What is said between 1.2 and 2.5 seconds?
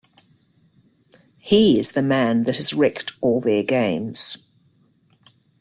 He is the man